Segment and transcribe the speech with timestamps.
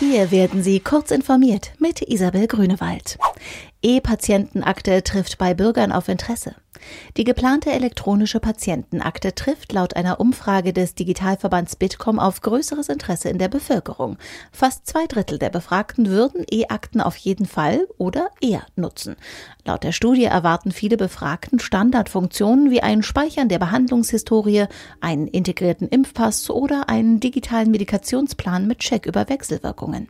[0.00, 3.18] Hier werden Sie kurz informiert mit Isabel Grünewald.
[3.82, 6.54] E-Patientenakte trifft bei Bürgern auf Interesse.
[7.16, 13.38] Die geplante elektronische Patientenakte trifft laut einer Umfrage des Digitalverbands Bitkom auf größeres Interesse in
[13.38, 14.18] der Bevölkerung.
[14.52, 19.16] Fast zwei Drittel der Befragten würden E-Akten auf jeden Fall oder eher nutzen.
[19.64, 24.66] Laut der Studie erwarten viele Befragten Standardfunktionen wie ein Speichern der Behandlungshistorie,
[25.00, 30.08] einen integrierten Impfpass oder einen digitalen Medikationsplan mit Check über Wechselwirkungen.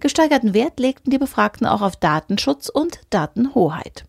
[0.00, 4.04] Gesteigerten Wert legten die Befragten auch auf Datenschutz und Datenhoheit.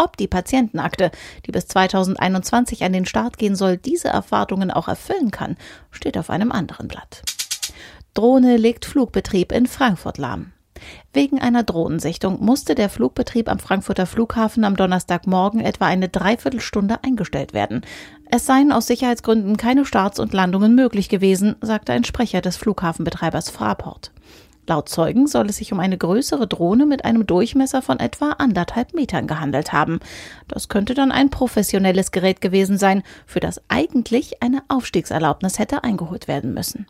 [0.00, 1.10] Ob die Patientenakte,
[1.44, 5.58] die bis 2021 an den Start gehen soll, diese Erwartungen auch erfüllen kann,
[5.90, 7.22] steht auf einem anderen Blatt.
[8.14, 10.52] Drohne legt Flugbetrieb in Frankfurt lahm.
[11.12, 17.52] Wegen einer Drohnensichtung musste der Flugbetrieb am Frankfurter Flughafen am Donnerstagmorgen etwa eine Dreiviertelstunde eingestellt
[17.52, 17.82] werden.
[18.30, 23.50] Es seien aus Sicherheitsgründen keine Starts und Landungen möglich gewesen, sagte ein Sprecher des Flughafenbetreibers
[23.50, 24.12] Fraport.
[24.70, 28.94] Laut Zeugen soll es sich um eine größere Drohne mit einem Durchmesser von etwa anderthalb
[28.94, 29.98] Metern gehandelt haben.
[30.46, 36.28] Das könnte dann ein professionelles Gerät gewesen sein, für das eigentlich eine Aufstiegserlaubnis hätte eingeholt
[36.28, 36.86] werden müssen.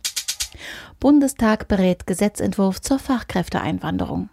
[1.01, 4.29] Bundestag berät Gesetzentwurf zur Fachkräfteeinwanderung.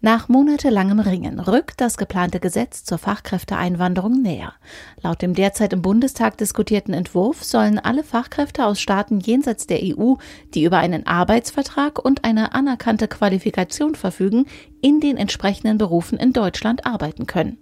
[0.00, 4.54] Nach monatelangem Ringen rückt das geplante Gesetz zur Fachkräfteeinwanderung näher.
[5.00, 10.14] Laut dem derzeit im Bundestag diskutierten Entwurf sollen alle Fachkräfte aus Staaten jenseits der EU,
[10.54, 14.46] die über einen Arbeitsvertrag und eine anerkannte Qualifikation verfügen,
[14.80, 17.58] in den entsprechenden Berufen in Deutschland arbeiten können.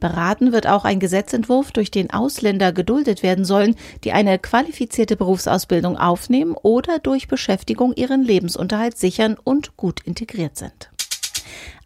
[0.00, 5.96] Beraten wird auch ein Gesetzentwurf, durch den Ausländer geduldet werden sollen, die eine qualifizierte Berufsausbildung
[5.96, 10.90] aufnehmen oder durch Beschäftigung ihren Lebensunterhalt sichern und gut integriert sind.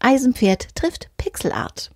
[0.05, 1.89] Eisenpferd trifft Pixelart.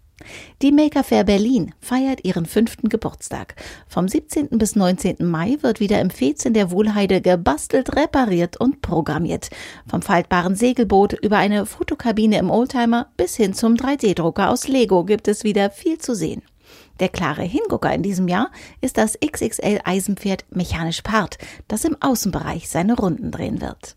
[0.62, 3.56] Die Maker Fair Berlin feiert ihren fünften Geburtstag.
[3.90, 4.48] Vom 17.
[4.52, 5.18] bis 19.
[5.26, 9.50] Mai wird wieder im Fez in der Wohlheide gebastelt, repariert und programmiert.
[9.90, 15.28] Vom faltbaren Segelboot über eine Fotokabine im Oldtimer bis hin zum 3D-Drucker aus Lego gibt
[15.28, 16.44] es wieder viel zu sehen.
[17.02, 22.70] Der klare Hingucker in diesem Jahr ist das XXL Eisenpferd mechanisch Part, das im Außenbereich
[22.70, 23.97] seine Runden drehen wird.